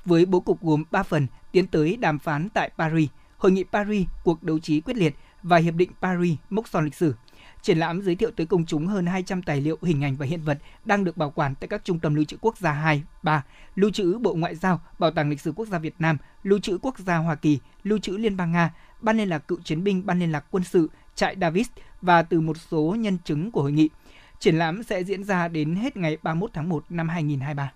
[0.06, 4.08] Với bố cục gồm 3 phần tiến tới đàm phán tại Paris, Hội nghị Paris,
[4.24, 7.14] cuộc đấu trí quyết liệt và Hiệp định Paris, mốc son lịch sử–
[7.62, 10.42] Triển lãm giới thiệu tới công chúng hơn 200 tài liệu, hình ảnh và hiện
[10.42, 13.44] vật đang được bảo quản tại các trung tâm lưu trữ quốc gia 2, 3,
[13.76, 16.78] lưu trữ Bộ Ngoại giao, Bảo tàng lịch sử quốc gia Việt Nam, lưu trữ
[16.82, 20.06] quốc gia Hoa Kỳ, lưu trữ Liên bang Nga, Ban liên lạc cựu chiến binh,
[20.06, 21.68] Ban liên lạc quân sự, trại Davis
[22.02, 23.90] và từ một số nhân chứng của hội nghị.
[24.40, 27.72] Triển lãm sẽ diễn ra đến hết ngày 31 tháng 1 năm 2023.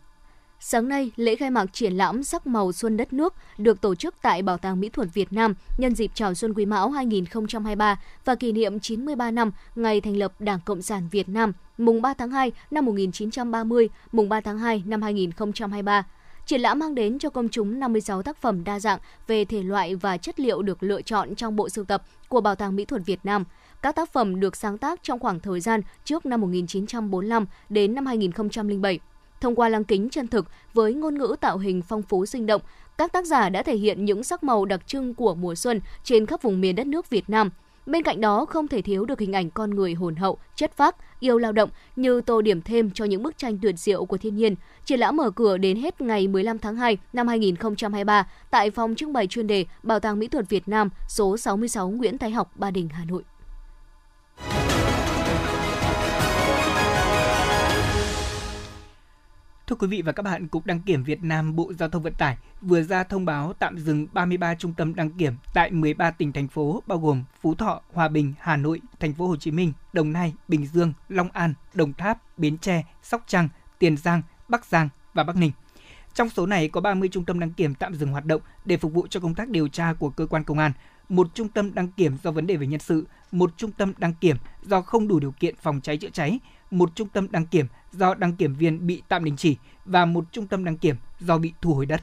[0.64, 4.16] Sáng nay, lễ khai mạc triển lãm Sắc màu xuân đất nước được tổ chức
[4.22, 8.36] tại Bảo tàng Mỹ thuật Việt Nam nhân dịp chào xuân Quý Mão 2023 và
[8.36, 12.30] kỷ niệm 93 năm ngày thành lập Đảng Cộng sản Việt Nam, mùng 3 tháng
[12.30, 16.06] 2 năm 1930, mùng 3 tháng 2 năm 2023.
[16.46, 19.96] Triển lãm mang đến cho công chúng 56 tác phẩm đa dạng về thể loại
[19.96, 23.02] và chất liệu được lựa chọn trong bộ sưu tập của Bảo tàng Mỹ thuật
[23.06, 23.44] Việt Nam.
[23.82, 28.06] Các tác phẩm được sáng tác trong khoảng thời gian trước năm 1945 đến năm
[28.06, 29.00] 2007
[29.42, 32.62] Thông qua lăng kính chân thực với ngôn ngữ tạo hình phong phú sinh động,
[32.98, 36.26] các tác giả đã thể hiện những sắc màu đặc trưng của mùa xuân trên
[36.26, 37.50] khắp vùng miền đất nước Việt Nam.
[37.86, 40.96] Bên cạnh đó không thể thiếu được hình ảnh con người hồn hậu, chất phác,
[41.20, 44.36] yêu lao động như tô điểm thêm cho những bức tranh tuyệt diệu của thiên
[44.36, 44.56] nhiên.
[44.86, 49.14] Triển lãm mở cửa đến hết ngày 15 tháng 2 năm 2023 tại phòng trưng
[49.14, 52.72] bày chuyên đề Bảo tàng Mỹ thuật Việt Nam số 66 Nguyễn Thái Học, Ba
[52.72, 53.24] Đình, Hà Nội.
[59.72, 62.14] Thưa quý vị và các bạn, Cục Đăng kiểm Việt Nam Bộ Giao thông Vận
[62.14, 66.34] tải vừa ra thông báo tạm dừng 33 trung tâm đăng kiểm tại 13 tỉnh
[66.34, 69.74] thành phố bao gồm Phú Thọ, Hòa Bình, Hà Nội, Thành phố Hồ Chí Minh,
[69.94, 74.66] Đồng Nai, Bình Dương, Long An, Đồng Tháp, Bến Tre, Sóc Trăng, Tiền Giang, Bắc
[74.66, 75.52] Giang và Bắc Ninh.
[76.14, 78.94] Trong số này có 30 trung tâm đăng kiểm tạm dừng hoạt động để phục
[78.94, 80.72] vụ cho công tác điều tra của cơ quan công an,
[81.10, 84.14] một trung tâm đăng kiểm do vấn đề về nhân sự, một trung tâm đăng
[84.14, 86.40] kiểm do không đủ điều kiện phòng cháy chữa cháy,
[86.72, 90.26] một trung tâm đăng kiểm do đăng kiểm viên bị tạm đình chỉ và một
[90.32, 92.02] trung tâm đăng kiểm do bị thu hồi đất.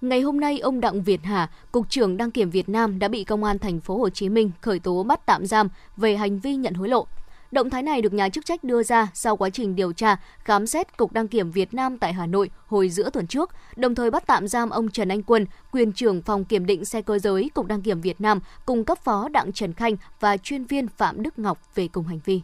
[0.00, 3.24] Ngày hôm nay, ông Đặng Việt Hà, cục trưởng đăng kiểm Việt Nam đã bị
[3.24, 6.56] công an thành phố Hồ Chí Minh khởi tố bắt tạm giam về hành vi
[6.56, 7.06] nhận hối lộ.
[7.50, 10.66] Động thái này được nhà chức trách đưa ra sau quá trình điều tra, khám
[10.66, 14.10] xét Cục Đăng kiểm Việt Nam tại Hà Nội hồi giữa tuần trước, đồng thời
[14.10, 17.50] bắt tạm giam ông Trần Anh Quân, quyền trưởng phòng kiểm định xe cơ giới
[17.54, 21.22] Cục Đăng kiểm Việt Nam, cùng cấp phó Đặng Trần Khanh và chuyên viên Phạm
[21.22, 22.40] Đức Ngọc về cùng hành vi.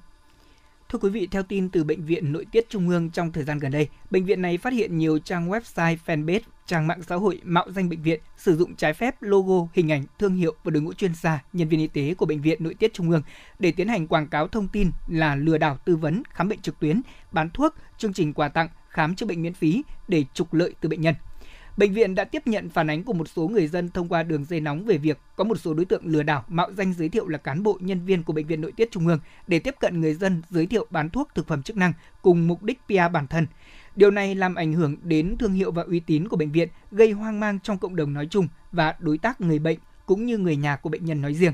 [0.95, 3.59] Thưa quý vị, theo tin từ Bệnh viện Nội tiết Trung ương trong thời gian
[3.59, 7.41] gần đây, bệnh viện này phát hiện nhiều trang website, fanpage, trang mạng xã hội
[7.45, 10.83] mạo danh bệnh viện sử dụng trái phép logo, hình ảnh, thương hiệu và đội
[10.83, 13.23] ngũ chuyên gia, nhân viên y tế của Bệnh viện Nội tiết Trung ương
[13.59, 16.81] để tiến hành quảng cáo thông tin là lừa đảo tư vấn, khám bệnh trực
[16.81, 17.01] tuyến,
[17.33, 20.89] bán thuốc, chương trình quà tặng, khám chữa bệnh miễn phí để trục lợi từ
[20.89, 21.15] bệnh nhân.
[21.77, 24.45] Bệnh viện đã tiếp nhận phản ánh của một số người dân thông qua đường
[24.45, 27.29] dây nóng về việc có một số đối tượng lừa đảo mạo danh giới thiệu
[27.29, 30.01] là cán bộ nhân viên của bệnh viện nội tiết trung ương để tiếp cận
[30.01, 33.27] người dân giới thiệu bán thuốc thực phẩm chức năng cùng mục đích PR bản
[33.27, 33.47] thân.
[33.97, 37.13] Điều này làm ảnh hưởng đến thương hiệu và uy tín của bệnh viện, gây
[37.13, 40.57] hoang mang trong cộng đồng nói chung và đối tác người bệnh cũng như người
[40.57, 41.53] nhà của bệnh nhân nói riêng.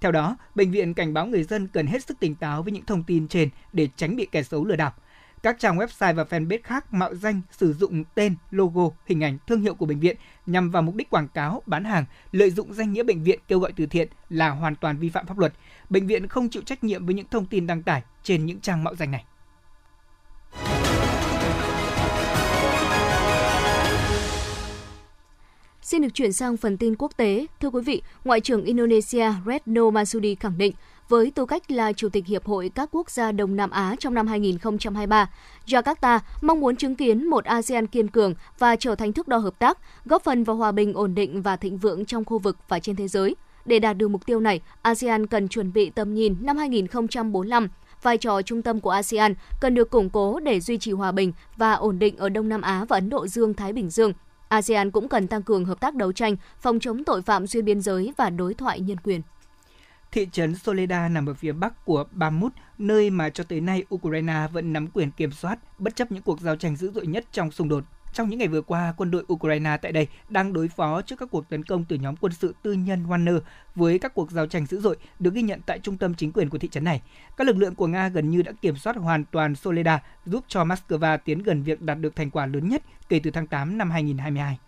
[0.00, 2.86] Theo đó, bệnh viện cảnh báo người dân cần hết sức tỉnh táo với những
[2.86, 4.92] thông tin trên để tránh bị kẻ xấu lừa đảo.
[5.42, 9.60] Các trang website và fanpage khác mạo danh sử dụng tên, logo, hình ảnh, thương
[9.60, 12.92] hiệu của bệnh viện nhằm vào mục đích quảng cáo, bán hàng, lợi dụng danh
[12.92, 15.52] nghĩa bệnh viện kêu gọi từ thiện là hoàn toàn vi phạm pháp luật.
[15.90, 18.84] Bệnh viện không chịu trách nhiệm với những thông tin đăng tải trên những trang
[18.84, 19.24] mạo danh này.
[25.82, 27.46] Xin được chuyển sang phần tin quốc tế.
[27.60, 30.74] Thưa quý vị, Ngoại trưởng Indonesia Retno Marsudi khẳng định
[31.08, 34.14] với tư cách là Chủ tịch Hiệp hội các quốc gia Đông Nam Á trong
[34.14, 35.30] năm 2023.
[35.66, 39.58] Jakarta mong muốn chứng kiến một ASEAN kiên cường và trở thành thước đo hợp
[39.58, 42.78] tác, góp phần vào hòa bình, ổn định và thịnh vượng trong khu vực và
[42.78, 43.36] trên thế giới.
[43.64, 47.68] Để đạt được mục tiêu này, ASEAN cần chuẩn bị tầm nhìn năm 2045
[48.02, 51.32] vai trò trung tâm của ASEAN cần được củng cố để duy trì hòa bình
[51.56, 54.12] và ổn định ở Đông Nam Á và Ấn Độ Dương-Thái Bình Dương.
[54.48, 57.80] ASEAN cũng cần tăng cường hợp tác đấu tranh, phòng chống tội phạm xuyên biên
[57.80, 59.22] giới và đối thoại nhân quyền.
[60.12, 64.46] Thị trấn Soleda nằm ở phía bắc của Bamut, nơi mà cho tới nay Ukraine
[64.52, 67.50] vẫn nắm quyền kiểm soát bất chấp những cuộc giao tranh dữ dội nhất trong
[67.50, 67.84] xung đột.
[68.12, 71.28] Trong những ngày vừa qua, quân đội Ukraine tại đây đang đối phó trước các
[71.30, 73.40] cuộc tấn công từ nhóm quân sự tư nhân Wagner
[73.74, 76.50] với các cuộc giao tranh dữ dội được ghi nhận tại trung tâm chính quyền
[76.50, 77.02] của thị trấn này.
[77.36, 80.64] Các lực lượng của Nga gần như đã kiểm soát hoàn toàn Soledad, giúp cho
[80.64, 83.90] Moscow tiến gần việc đạt được thành quả lớn nhất kể từ tháng 8 năm
[83.90, 84.58] 2022.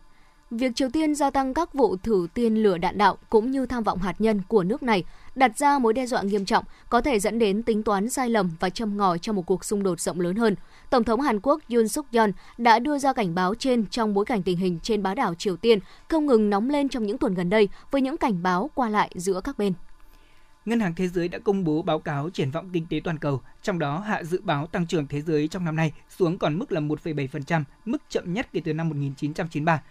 [0.56, 3.82] Việc Triều Tiên gia tăng các vụ thử tiên lửa đạn đạo cũng như tham
[3.82, 7.18] vọng hạt nhân của nước này đặt ra mối đe dọa nghiêm trọng, có thể
[7.18, 10.20] dẫn đến tính toán sai lầm và châm ngòi cho một cuộc xung đột rộng
[10.20, 10.56] lớn hơn.
[10.90, 14.24] Tổng thống Hàn Quốc Yoon suk yeol đã đưa ra cảnh báo trên trong bối
[14.24, 17.34] cảnh tình hình trên bán đảo Triều Tiên không ngừng nóng lên trong những tuần
[17.34, 19.72] gần đây với những cảnh báo qua lại giữa các bên.
[20.64, 23.40] Ngân hàng Thế giới đã công bố báo cáo triển vọng kinh tế toàn cầu,
[23.62, 26.72] trong đó hạ dự báo tăng trưởng thế giới trong năm nay xuống còn mức
[26.72, 29.82] là 1,7%, mức chậm nhất kể từ năm 1993.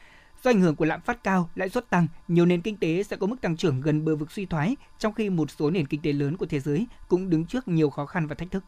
[0.43, 3.15] Do ảnh hưởng của lạm phát cao, lãi suất tăng, nhiều nền kinh tế sẽ
[3.15, 6.01] có mức tăng trưởng gần bờ vực suy thoái, trong khi một số nền kinh
[6.01, 8.63] tế lớn của thế giới cũng đứng trước nhiều khó khăn và thách thức.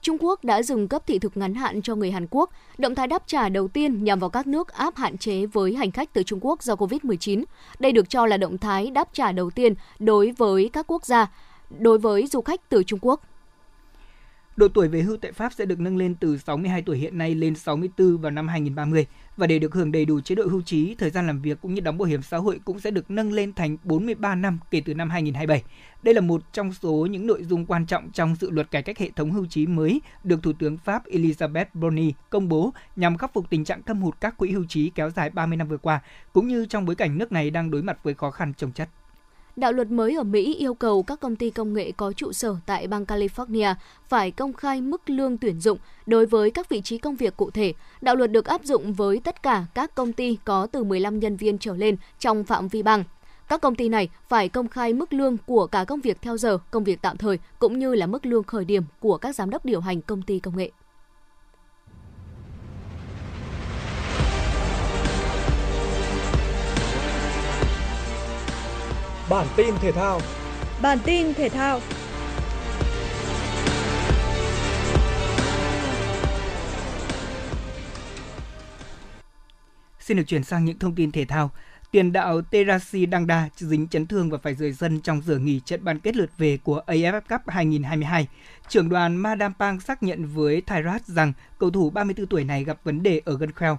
[0.00, 3.06] Trung Quốc đã dừng cấp thị thực ngắn hạn cho người Hàn Quốc, động thái
[3.06, 6.22] đáp trả đầu tiên nhằm vào các nước áp hạn chế với hành khách từ
[6.22, 7.44] Trung Quốc do Covid-19.
[7.78, 11.26] Đây được cho là động thái đáp trả đầu tiên đối với các quốc gia,
[11.78, 13.20] đối với du khách từ Trung Quốc.
[14.56, 17.34] Độ tuổi về hưu tại Pháp sẽ được nâng lên từ 62 tuổi hiện nay
[17.34, 20.94] lên 64 vào năm 2030 và để được hưởng đầy đủ chế độ hưu trí,
[20.94, 23.32] thời gian làm việc cũng như đóng bảo hiểm xã hội cũng sẽ được nâng
[23.32, 25.62] lên thành 43 năm kể từ năm 2027.
[26.02, 28.98] Đây là một trong số những nội dung quan trọng trong dự luật cải cách
[28.98, 33.34] hệ thống hưu trí mới được Thủ tướng Pháp Elisabeth Boni công bố nhằm khắc
[33.34, 36.00] phục tình trạng thâm hụt các quỹ hưu trí kéo dài 30 năm vừa qua,
[36.32, 38.88] cũng như trong bối cảnh nước này đang đối mặt với khó khăn trồng chất.
[39.56, 42.56] Đạo luật mới ở Mỹ yêu cầu các công ty công nghệ có trụ sở
[42.66, 43.74] tại bang California
[44.08, 47.50] phải công khai mức lương tuyển dụng đối với các vị trí công việc cụ
[47.50, 47.72] thể.
[48.00, 51.36] Đạo luật được áp dụng với tất cả các công ty có từ 15 nhân
[51.36, 53.04] viên trở lên trong phạm vi bang.
[53.48, 56.58] Các công ty này phải công khai mức lương của cả công việc theo giờ,
[56.70, 59.64] công việc tạm thời cũng như là mức lương khởi điểm của các giám đốc
[59.64, 60.70] điều hành công ty công nghệ.
[69.30, 70.20] Bản tin thể thao.
[70.82, 71.80] Bản tin thể thao.
[80.00, 81.50] Xin được chuyển sang những thông tin thể thao.
[81.90, 85.84] Tiền đạo Terasi Dangda dính chấn thương và phải rời sân trong giờ nghỉ trận
[85.84, 88.28] bán kết lượt về của AFF Cup 2022.
[88.68, 92.78] Trưởng đoàn Madame Pang xác nhận với Thairat rằng cầu thủ 34 tuổi này gặp
[92.84, 93.78] vấn đề ở gân kheo.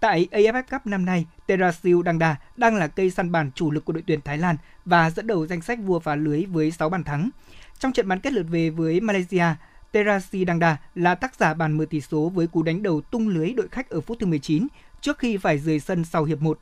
[0.00, 3.92] Tại AFF Cup năm nay, Terasil Dangda đang là cây săn bàn chủ lực của
[3.92, 7.04] đội tuyển Thái Lan và dẫn đầu danh sách vua phá lưới với 6 bàn
[7.04, 7.30] thắng.
[7.78, 9.44] Trong trận bán kết lượt về với Malaysia,
[9.92, 13.52] Terasi Dangda là tác giả bàn mở tỷ số với cú đánh đầu tung lưới
[13.52, 14.66] đội khách ở phút thứ 19
[15.00, 16.58] trước khi phải rời sân sau hiệp 1.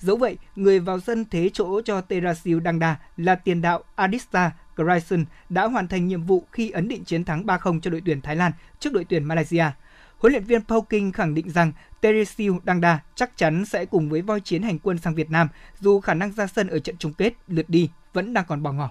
[0.00, 5.24] Dẫu vậy, người vào sân thế chỗ cho Terasiu Dangda là tiền đạo Adista Grayson
[5.48, 8.36] đã hoàn thành nhiệm vụ khi ấn định chiến thắng 3-0 cho đội tuyển Thái
[8.36, 9.64] Lan trước đội tuyển Malaysia.
[10.18, 14.22] Huấn luyện viên Paul King khẳng định rằng Teresio Dangda chắc chắn sẽ cùng với
[14.22, 15.48] voi chiến hành quân sang Việt Nam,
[15.80, 18.72] dù khả năng ra sân ở trận chung kết lượt đi vẫn đang còn bỏ
[18.72, 18.90] ngỏ.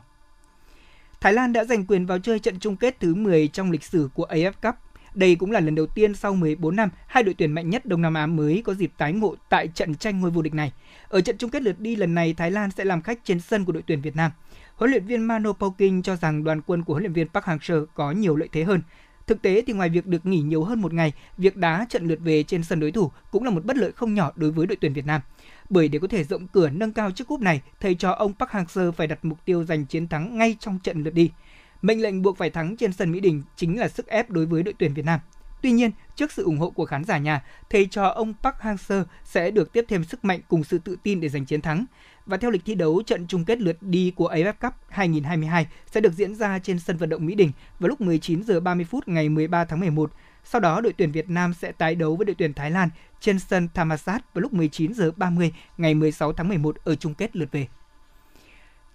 [1.22, 4.10] Thái Lan đã giành quyền vào chơi trận chung kết thứ 10 trong lịch sử
[4.14, 4.76] của AF Cup.
[5.14, 8.02] Đây cũng là lần đầu tiên sau 14 năm, hai đội tuyển mạnh nhất Đông
[8.02, 10.72] Nam Á mới có dịp tái ngộ tại trận tranh ngôi vô địch này.
[11.10, 13.66] Ở trận chung kết lượt đi lần này, Thái Lan sẽ làm khách trên sân
[13.66, 14.32] của đội tuyển Việt Nam.
[14.76, 17.86] Huấn luyện viên Mano Poking cho rằng đoàn quân của huấn luyện viên Park Hang-seo
[17.94, 18.82] có nhiều lợi thế hơn.
[19.28, 22.20] Thực tế thì ngoài việc được nghỉ nhiều hơn một ngày, việc đá trận lượt
[22.22, 24.76] về trên sân đối thủ cũng là một bất lợi không nhỏ đối với đội
[24.82, 25.22] tuyển Việt Nam.
[25.70, 28.52] Bởi để có thể rộng cửa nâng cao chiếc cúp này, thầy trò ông Park
[28.52, 31.32] Hang-seo phải đặt mục tiêu giành chiến thắng ngay trong trận lượt đi.
[31.82, 34.64] Mệnh lệnh buộc phải thắng trên sân Mỹ Đình chính là sức ép đối với
[34.64, 35.20] đội tuyển Việt Nam.
[35.62, 39.04] Tuy nhiên, trước sự ủng hộ của khán giả nhà, thầy trò ông Park Hang-seo
[39.24, 41.86] sẽ được tiếp thêm sức mạnh cùng sự tự tin để giành chiến thắng.
[42.28, 46.02] Và theo lịch thi đấu, trận chung kết lượt đi của AFF Cup 2022 sẽ
[46.02, 49.08] được diễn ra trên sân vận động Mỹ Đình vào lúc 19 giờ 30 phút
[49.08, 50.12] ngày 13 tháng 11.
[50.44, 53.40] Sau đó, đội tuyển Việt Nam sẽ tái đấu với đội tuyển Thái Lan trên
[53.40, 57.52] sân Thammasat vào lúc 19 giờ 30 ngày 16 tháng 11 ở chung kết lượt
[57.52, 57.68] về.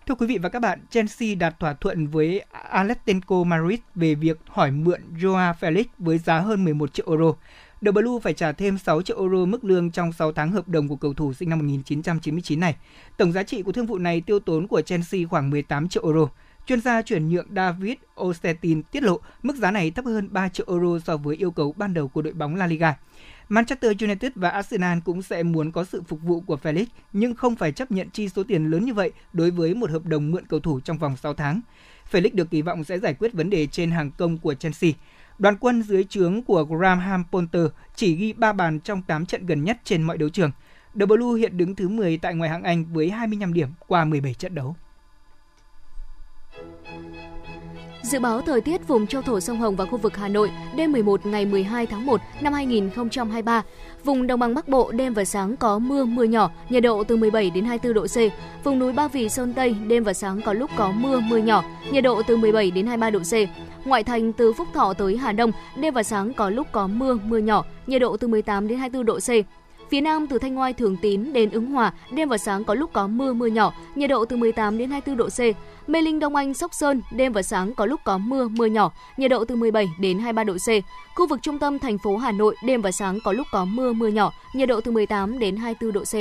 [0.06, 4.38] Thưa quý vị và các bạn, Chelsea đạt thỏa thuận với Atletico Madrid về việc
[4.46, 7.34] hỏi mượn Joao Felix với giá hơn 11 triệu euro.
[7.84, 10.88] The Blue phải trả thêm 6 triệu euro mức lương trong 6 tháng hợp đồng
[10.88, 12.76] của cầu thủ sinh năm 1999 này.
[13.16, 16.28] Tổng giá trị của thương vụ này tiêu tốn của Chelsea khoảng 18 triệu euro.
[16.66, 20.66] Chuyên gia chuyển nhượng David Ostetin tiết lộ mức giá này thấp hơn 3 triệu
[20.68, 22.96] euro so với yêu cầu ban đầu của đội bóng La Liga.
[23.48, 27.56] Manchester United và Arsenal cũng sẽ muốn có sự phục vụ của Felix, nhưng không
[27.56, 30.46] phải chấp nhận chi số tiền lớn như vậy đối với một hợp đồng mượn
[30.46, 31.60] cầu thủ trong vòng 6 tháng.
[32.12, 34.90] Felix được kỳ vọng sẽ giải quyết vấn đề trên hàng công của Chelsea.
[35.38, 39.64] Đoàn quân dưới trướng của Graham Potter chỉ ghi 3 bàn trong 8 trận gần
[39.64, 40.50] nhất trên mọi đấu trường.
[41.00, 44.34] The Blue hiện đứng thứ 10 tại ngoại hạng Anh với 25 điểm qua 17
[44.34, 44.76] trận đấu.
[48.12, 50.92] Dự báo thời tiết vùng châu thổ sông Hồng và khu vực Hà Nội đêm
[50.92, 53.62] 11 ngày 12 tháng 1 năm 2023.
[54.04, 57.16] Vùng đồng bằng Bắc Bộ đêm và sáng có mưa, mưa nhỏ, nhiệt độ từ
[57.16, 58.16] 17 đến 24 độ C.
[58.64, 61.64] Vùng núi Ba Vì Sơn Tây đêm và sáng có lúc có mưa, mưa nhỏ,
[61.92, 63.34] nhiệt độ từ 17 đến 23 độ C.
[63.86, 67.18] Ngoại thành từ Phúc Thọ tới Hà Đông đêm và sáng có lúc có mưa,
[67.24, 69.30] mưa nhỏ, nhiệt độ từ 18 đến 24 độ C.
[69.92, 72.90] Phía Nam từ Thanh oai Thường Tín đến Ứng Hòa, đêm và sáng có lúc
[72.92, 75.40] có mưa mưa nhỏ, nhiệt độ từ 18 đến 24 độ C.
[75.88, 78.92] Mê Linh Đông Anh Sóc Sơn, đêm và sáng có lúc có mưa mưa nhỏ,
[79.16, 80.68] nhiệt độ từ 17 đến 23 độ C.
[81.14, 83.92] Khu vực trung tâm thành phố Hà Nội, đêm và sáng có lúc có mưa
[83.92, 86.14] mưa nhỏ, nhiệt độ từ 18 đến 24 độ C.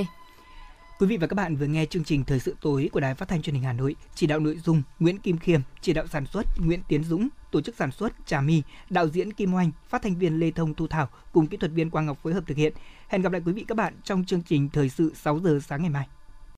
[1.00, 3.28] Quý vị và các bạn vừa nghe chương trình Thời sự tối của Đài Phát
[3.30, 6.26] thanh Truyền hình Hà Nội, chỉ đạo nội dung Nguyễn Kim Khiêm, chỉ đạo sản
[6.26, 10.02] xuất Nguyễn Tiến Dũng, tổ chức sản xuất Trà My, đạo diễn Kim Oanh, phát
[10.02, 12.58] thanh viên Lê Thông Thu Thảo cùng kỹ thuật viên Quang Ngọc phối hợp thực
[12.58, 12.74] hiện.
[13.08, 15.82] Hẹn gặp lại quý vị các bạn trong chương trình Thời sự 6 giờ sáng
[15.82, 16.08] ngày mai.